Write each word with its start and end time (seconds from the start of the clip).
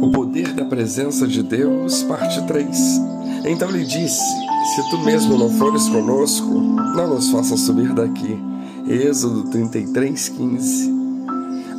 O 0.00 0.10
poder 0.10 0.52
da 0.52 0.64
presença 0.64 1.26
de 1.26 1.42
Deus, 1.42 2.02
parte 2.04 2.40
3. 2.46 3.00
Então 3.46 3.70
lhe 3.70 3.84
disse: 3.84 4.22
Se 4.74 4.90
tu 4.90 4.98
mesmo 4.98 5.36
não 5.36 5.50
fores 5.50 5.88
conosco, 5.88 6.46
não 6.48 7.14
nos 7.14 7.30
faças 7.30 7.60
subir 7.60 7.92
daqui. 7.92 8.38
Êxodo 8.86 9.50
33, 9.50 10.28
15. 10.28 10.98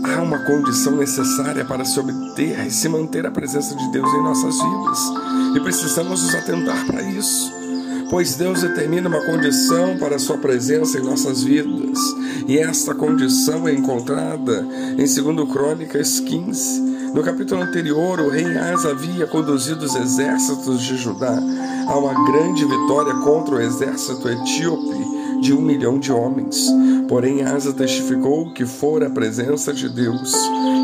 Há 0.03 0.21
uma 0.21 0.39
condição 0.39 0.95
necessária 0.95 1.65
para 1.65 1.85
se 1.85 1.99
obter 1.99 2.65
e 2.65 2.71
se 2.71 2.87
manter 2.87 3.25
a 3.25 3.31
presença 3.31 3.75
de 3.75 3.91
Deus 3.91 4.13
em 4.13 4.23
nossas 4.23 4.55
vidas, 4.55 4.99
e 5.55 5.59
precisamos 5.61 6.23
nos 6.23 6.35
atentar 6.35 6.85
para 6.85 7.01
isso 7.01 7.59
pois 8.09 8.35
Deus 8.35 8.61
determina 8.61 9.07
uma 9.07 9.23
condição 9.23 9.97
para 9.97 10.15
a 10.15 10.19
sua 10.19 10.37
presença 10.37 10.97
em 10.97 11.03
nossas 11.03 11.43
vidas, 11.43 11.99
e 12.47 12.57
esta 12.57 12.95
condição 12.95 13.67
é 13.67 13.73
encontrada 13.73 14.65
em 14.97 15.05
2 15.05 15.51
Crônicas 15.51 16.19
15. 16.19 16.88
No 17.13 17.23
capítulo 17.23 17.63
anterior, 17.63 18.19
o 18.19 18.29
rei 18.29 18.55
Asa 18.57 18.91
havia 18.91 19.25
conduzido 19.25 19.83
os 19.83 19.95
exércitos 19.95 20.81
de 20.83 20.95
Judá 20.95 21.41
a 21.87 21.97
uma 21.97 22.13
grande 22.31 22.63
vitória 22.63 23.15
contra 23.15 23.55
o 23.55 23.61
exército 23.61 24.29
etíope 24.29 25.41
de 25.41 25.51
um 25.53 25.59
milhão 25.59 25.97
de 25.97 26.11
homens. 26.11 26.67
Porém, 27.07 27.41
Asa 27.41 27.73
testificou 27.73 28.53
que 28.53 28.63
fora 28.63 29.07
a 29.07 29.09
presença 29.09 29.73
de 29.73 29.89
Deus 29.89 30.33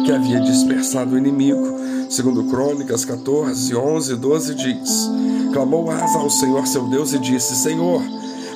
que 0.04 0.12
havia 0.12 0.40
dispersado 0.42 1.14
o 1.14 1.18
inimigo. 1.18 1.78
Segundo 2.10 2.44
Crônicas 2.46 3.06
14, 3.06 3.76
11 3.76 4.14
e 4.14 4.16
12 4.16 4.56
diz: 4.56 5.10
Clamou 5.54 5.92
Asa 5.92 6.18
ao 6.18 6.30
Senhor 6.30 6.66
seu 6.66 6.88
Deus 6.88 7.14
e 7.14 7.20
disse: 7.20 7.56
Senhor, 7.56 8.02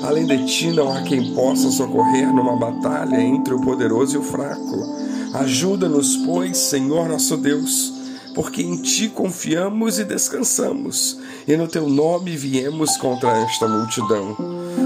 além 0.02 0.26
de 0.26 0.44
ti 0.48 0.72
não 0.72 0.92
há 0.92 1.04
quem 1.04 1.36
possa 1.36 1.70
socorrer 1.70 2.34
numa 2.34 2.56
batalha 2.56 3.22
entre 3.22 3.54
o 3.54 3.62
poderoso 3.62 4.16
e 4.16 4.18
o 4.18 4.24
fraco. 4.24 5.09
Ajuda-nos, 5.34 6.18
pois, 6.18 6.58
Senhor 6.58 7.08
nosso 7.08 7.38
Deus, 7.38 7.94
porque 8.34 8.62
em 8.62 8.78
ti 8.78 9.10
confiamos 9.10 10.00
e 10.00 10.04
descansamos, 10.04 11.18
e 11.48 11.56
no 11.56 11.68
teu 11.68 11.88
nome 11.88 12.36
viemos 12.36 12.98
contra 12.98 13.38
esta 13.38 13.68
multidão. 13.68 14.36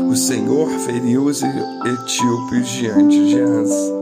O 0.10 0.16
Senhor 0.16 0.70
feriu 0.80 1.26
os 1.26 1.42
etíopes 1.42 2.68
diante 2.70 3.26
de 3.26 3.42
Asa. 3.42 3.94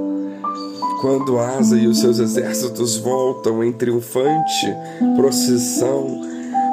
Quando 0.99 1.39
Asa 1.39 1.77
e 1.77 1.87
os 1.87 1.99
seus 1.99 2.19
exércitos 2.19 2.97
voltam 2.97 3.63
em 3.63 3.71
triunfante 3.71 4.67
procissão 5.15 6.21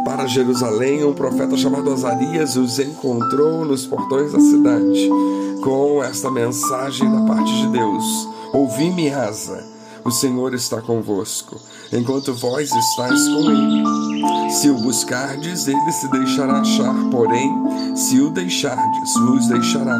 para 0.04 0.26
Jerusalém, 0.26 1.04
um 1.04 1.12
profeta 1.12 1.56
chamado 1.56 1.92
Azarias 1.92 2.56
os 2.56 2.78
encontrou 2.78 3.64
nos 3.64 3.86
portões 3.86 4.32
da 4.32 4.40
cidade 4.40 5.08
com 5.62 6.02
esta 6.02 6.30
mensagem 6.30 7.10
da 7.10 7.22
parte 7.22 7.52
de 7.52 7.68
Deus: 7.68 8.28
Ouvi-me, 8.52 9.10
Asa, 9.10 9.64
o 10.04 10.10
Senhor 10.10 10.54
está 10.54 10.80
convosco, 10.80 11.60
enquanto 11.92 12.32
vós 12.32 12.70
estáis 12.74 13.28
com 13.28 13.50
ele. 13.50 14.50
Se 14.50 14.70
o 14.70 14.78
buscardes, 14.78 15.68
ele 15.68 15.92
se 15.92 16.10
deixará 16.10 16.60
achar, 16.60 16.94
porém, 17.10 17.50
se 17.94 18.20
o 18.20 18.30
deixardes, 18.30 19.14
vos 19.14 19.46
deixará. 19.48 19.98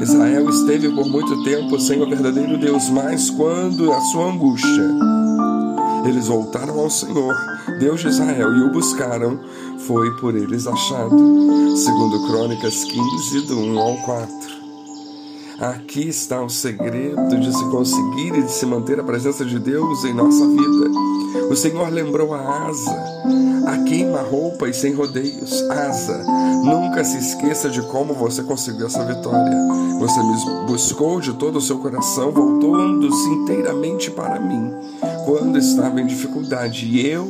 Israel 0.00 0.48
esteve 0.50 0.90
por 0.90 1.08
muito 1.08 1.42
tempo 1.44 1.80
sem 1.80 2.00
o 2.02 2.08
verdadeiro 2.08 2.58
Deus, 2.58 2.88
mas 2.90 3.30
quando 3.30 3.90
a 3.92 4.00
sua 4.02 4.32
angústia 4.32 4.88
eles 6.04 6.28
voltaram 6.28 6.78
ao 6.78 6.90
Senhor, 6.90 7.34
Deus 7.80 8.00
de 8.00 8.08
Israel, 8.08 8.54
e 8.54 8.62
o 8.62 8.72
buscaram, 8.72 9.40
foi 9.86 10.10
por 10.16 10.36
eles 10.36 10.66
achado. 10.66 11.16
Segundo 11.76 12.26
Crônicas 12.26 12.84
15, 12.84 13.40
do 13.46 13.58
1 13.58 13.78
ao 13.78 13.96
4. 14.02 14.57
Aqui 15.60 16.08
está 16.08 16.40
o 16.40 16.48
segredo 16.48 17.36
de 17.36 17.52
se 17.52 17.64
conseguir 17.64 18.32
e 18.32 18.42
de 18.42 18.52
se 18.52 18.64
manter 18.64 19.00
a 19.00 19.02
presença 19.02 19.44
de 19.44 19.58
Deus 19.58 20.04
em 20.04 20.14
nossa 20.14 20.46
vida. 20.46 20.88
O 21.50 21.56
Senhor 21.56 21.88
lembrou 21.88 22.32
a 22.32 22.68
Asa, 22.68 22.96
a 23.66 23.78
queima-roupa 23.82 24.68
e 24.68 24.72
sem 24.72 24.94
rodeios. 24.94 25.68
Asa, 25.68 26.22
nunca 26.62 27.02
se 27.02 27.18
esqueça 27.18 27.68
de 27.68 27.82
como 27.82 28.14
você 28.14 28.44
conseguiu 28.44 28.86
essa 28.86 29.04
vitória. 29.04 29.56
Você 29.98 30.22
me 30.22 30.66
buscou 30.68 31.20
de 31.20 31.32
todo 31.32 31.56
o 31.56 31.60
seu 31.60 31.80
coração, 31.80 32.30
voltando-se 32.30 33.28
inteiramente 33.28 34.12
para 34.12 34.38
mim 34.38 34.72
quando 35.24 35.58
estava 35.58 36.00
em 36.00 36.06
dificuldade, 36.06 36.86
e 36.86 37.04
eu 37.04 37.26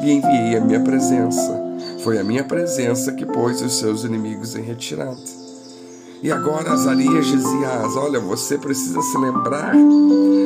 lhe 0.00 0.12
enviei 0.12 0.56
a 0.56 0.60
minha 0.62 0.80
presença. 0.80 1.62
Foi 2.02 2.18
a 2.18 2.24
minha 2.24 2.42
presença 2.42 3.12
que 3.12 3.26
pôs 3.26 3.60
os 3.60 3.78
seus 3.78 4.02
inimigos 4.02 4.56
em 4.56 4.62
retirada. 4.62 5.45
E 6.22 6.32
agora 6.32 6.72
Azarias 6.72 7.26
dizia 7.26 7.82
olha, 7.96 8.18
você 8.18 8.56
precisa 8.58 9.00
se 9.00 9.18
lembrar 9.18 9.74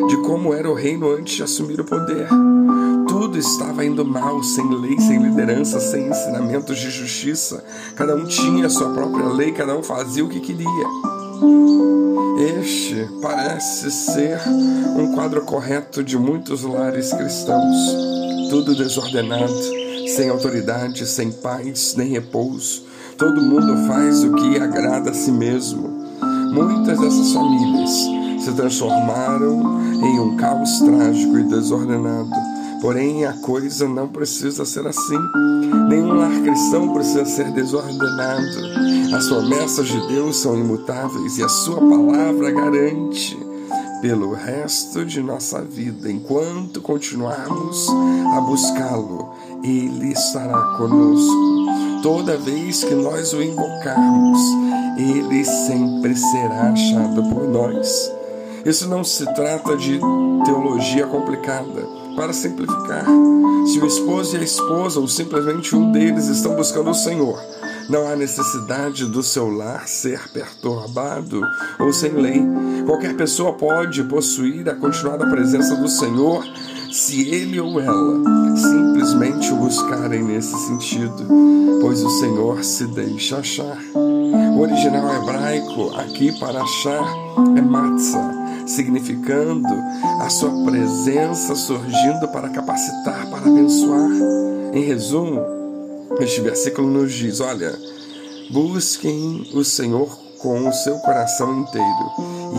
de 0.08 0.16
como 0.18 0.52
era 0.52 0.70
o 0.70 0.74
reino 0.74 1.10
antes 1.10 1.36
de 1.36 1.42
assumir 1.42 1.80
o 1.80 1.84
poder. 1.84 2.28
Tudo 3.08 3.38
estava 3.38 3.84
indo 3.84 4.04
mal, 4.04 4.42
sem 4.42 4.68
lei, 4.80 4.98
sem 4.98 5.22
liderança, 5.22 5.78
sem 5.80 6.08
ensinamentos 6.08 6.78
de 6.78 6.90
justiça. 6.90 7.64
Cada 7.94 8.14
um 8.16 8.24
tinha 8.24 8.66
a 8.66 8.70
sua 8.70 8.90
própria 8.90 9.28
lei, 9.28 9.52
cada 9.52 9.76
um 9.76 9.82
fazia 9.82 10.24
o 10.24 10.28
que 10.28 10.40
queria. 10.40 10.86
Este 12.60 13.08
parece 13.20 13.90
ser 13.90 14.40
um 14.96 15.14
quadro 15.14 15.42
correto 15.42 16.02
de 16.02 16.18
muitos 16.18 16.62
lares 16.62 17.12
cristãos. 17.12 17.76
Tudo 18.50 18.74
desordenado, 18.74 19.54
sem 20.16 20.28
autoridade, 20.28 21.06
sem 21.06 21.30
paz 21.30 21.94
nem 21.96 22.08
repouso 22.08 22.90
Todo 23.20 23.42
mundo 23.42 23.86
faz 23.86 24.24
o 24.24 24.32
que 24.32 24.56
agrada 24.56 25.10
a 25.10 25.14
si 25.14 25.30
mesmo. 25.30 25.90
Muitas 26.54 26.98
dessas 26.98 27.34
famílias 27.34 27.90
se 28.42 28.50
transformaram 28.56 29.78
em 30.02 30.18
um 30.18 30.38
caos 30.38 30.80
trágico 30.80 31.36
e 31.36 31.42
desordenado. 31.42 32.30
Porém, 32.80 33.26
a 33.26 33.34
coisa 33.34 33.86
não 33.86 34.08
precisa 34.08 34.64
ser 34.64 34.86
assim. 34.86 35.18
Nenhum 35.90 36.14
lar 36.14 36.32
cristão 36.40 36.94
precisa 36.94 37.26
ser 37.26 37.52
desordenado. 37.52 39.14
As 39.14 39.28
promessas 39.28 39.86
de 39.86 40.08
Deus 40.08 40.38
são 40.38 40.58
imutáveis 40.58 41.36
e 41.36 41.44
a 41.44 41.48
Sua 41.50 41.76
palavra 41.76 42.50
garante 42.52 43.36
pelo 44.00 44.32
resto 44.32 45.04
de 45.04 45.22
nossa 45.22 45.60
vida, 45.60 46.10
enquanto 46.10 46.80
continuarmos 46.80 47.86
a 48.34 48.40
buscá-lo, 48.40 49.34
Ele 49.62 50.12
estará 50.12 50.76
conosco. 50.76 52.02
Toda 52.02 52.36
vez 52.36 52.82
que 52.82 52.94
nós 52.94 53.32
o 53.32 53.42
invocarmos, 53.42 54.40
ele 54.96 55.44
sempre 55.44 56.16
será 56.16 56.70
achado 56.70 57.22
por 57.24 57.46
nós. 57.48 58.10
Isso 58.64 58.88
não 58.88 59.04
se 59.04 59.24
trata 59.34 59.76
de 59.76 60.00
teologia 60.44 61.06
complicada. 61.06 62.00
Para 62.16 62.32
simplificar, 62.32 63.06
se 63.66 63.78
o 63.78 63.86
esposo 63.86 64.36
e 64.36 64.40
a 64.40 64.42
esposa, 64.42 64.98
ou 64.98 65.06
simplesmente 65.06 65.74
um 65.76 65.92
deles, 65.92 66.26
estão 66.26 66.56
buscando 66.56 66.90
o 66.90 66.94
Senhor, 66.94 67.40
não 67.88 68.06
há 68.06 68.16
necessidade 68.16 69.06
do 69.06 69.22
seu 69.22 69.48
lar 69.48 69.88
ser 69.88 70.28
perturbado 70.32 71.40
ou 71.78 71.92
sem 71.92 72.12
lei. 72.12 72.42
Qualquer 72.86 73.16
pessoa 73.16 73.52
pode 73.52 74.02
possuir 74.04 74.68
a 74.68 74.74
continuada 74.74 75.28
presença 75.28 75.76
do 75.76 75.88
Senhor 75.88 76.44
se 76.92 77.28
ele 77.28 77.60
ou 77.60 77.80
ela 77.80 78.56
simplesmente 78.56 79.52
o 79.52 79.56
buscarem 79.56 80.22
nesse 80.22 80.56
sentido, 80.66 81.26
pois 81.80 82.02
o 82.02 82.10
Senhor 82.18 82.64
se 82.64 82.86
deixa 82.86 83.38
achar. 83.38 83.78
O 83.94 84.60
original 84.60 85.22
hebraico 85.22 85.94
aqui 85.96 86.32
para 86.38 86.62
achar 86.62 87.04
é 87.56 87.60
matzah, 87.60 88.66
significando 88.66 89.68
a 90.20 90.28
sua 90.28 90.50
presença 90.64 91.54
surgindo 91.54 92.28
para 92.28 92.48
capacitar, 92.50 93.28
para 93.30 93.46
abençoar. 93.46 94.10
Em 94.72 94.84
resumo, 94.84 95.40
este 96.20 96.40
versículo 96.40 96.88
nos 96.88 97.12
diz: 97.12 97.40
olha, 97.40 97.72
busquem 98.50 99.48
o 99.54 99.64
Senhor 99.64 100.29
com 100.42 100.68
o 100.68 100.72
seu 100.72 100.98
coração 100.98 101.60
inteiro 101.60 102.10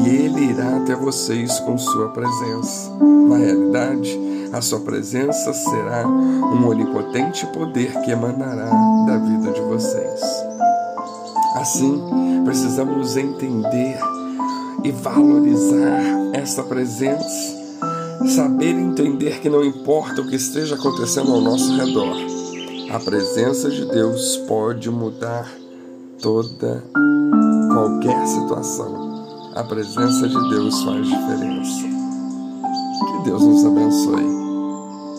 e 0.06 0.10
Ele 0.10 0.52
irá 0.52 0.78
até 0.78 0.96
vocês 0.96 1.60
com 1.60 1.78
Sua 1.78 2.10
presença. 2.10 2.92
Na 3.00 3.38
realidade, 3.38 4.20
a 4.54 4.62
Sua 4.62 4.80
presença 4.80 5.54
será 5.54 6.08
um 6.08 6.68
onipotente 6.68 7.46
poder 7.48 7.92
que 8.02 8.12
emanará 8.12 8.70
da 9.06 9.18
vida 9.18 9.52
de 9.52 9.62
vocês. 9.62 10.22
Assim, 11.56 12.02
precisamos 12.46 13.18
entender 13.18 13.98
e 14.84 14.92
valorizar 14.92 16.02
essa 16.34 16.64
presença, 16.64 17.56
saber 18.36 18.72
entender 18.72 19.40
que 19.42 19.50
não 19.50 19.64
importa 19.64 20.22
o 20.22 20.28
que 20.28 20.36
esteja 20.36 20.76
acontecendo 20.76 21.32
ao 21.34 21.42
nosso 21.42 21.76
redor, 21.76 22.16
a 22.92 23.00
presença 23.00 23.70
de 23.70 23.86
Deus 23.86 24.38
pode 24.48 24.90
mudar 24.90 25.50
toda 26.22 26.84
qualquer 27.74 28.28
situação. 28.28 29.12
A 29.56 29.64
presença 29.64 30.28
de 30.28 30.50
Deus 30.50 30.84
faz 30.84 31.08
diferença. 31.08 31.84
Que 31.84 33.24
Deus 33.26 33.42
nos 33.42 33.66
abençoe. 33.66 34.41